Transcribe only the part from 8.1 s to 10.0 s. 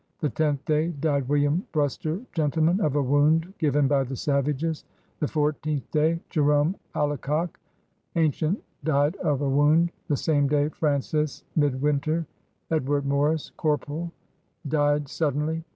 Ancient, died of a wound,